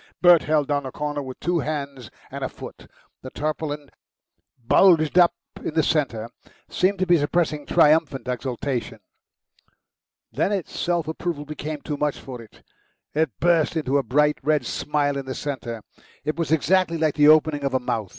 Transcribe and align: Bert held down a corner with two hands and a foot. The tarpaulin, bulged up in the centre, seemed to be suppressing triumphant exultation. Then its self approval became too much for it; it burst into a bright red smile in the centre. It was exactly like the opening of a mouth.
Bert 0.19 0.41
held 0.41 0.67
down 0.69 0.83
a 0.87 0.91
corner 0.91 1.21
with 1.21 1.39
two 1.39 1.59
hands 1.59 2.09
and 2.31 2.43
a 2.43 2.49
foot. 2.49 2.87
The 3.21 3.29
tarpaulin, 3.29 3.91
bulged 4.65 5.19
up 5.19 5.35
in 5.63 5.75
the 5.75 5.83
centre, 5.83 6.27
seemed 6.67 6.97
to 6.97 7.05
be 7.05 7.19
suppressing 7.19 7.67
triumphant 7.67 8.27
exultation. 8.27 9.01
Then 10.31 10.51
its 10.53 10.75
self 10.75 11.07
approval 11.07 11.45
became 11.45 11.81
too 11.81 11.97
much 11.97 12.17
for 12.19 12.41
it; 12.41 12.63
it 13.13 13.29
burst 13.39 13.75
into 13.77 13.99
a 13.99 14.03
bright 14.03 14.39
red 14.41 14.65
smile 14.65 15.17
in 15.17 15.27
the 15.27 15.35
centre. 15.35 15.83
It 16.23 16.35
was 16.35 16.51
exactly 16.51 16.97
like 16.97 17.13
the 17.13 17.27
opening 17.27 17.63
of 17.63 17.75
a 17.75 17.79
mouth. 17.79 18.09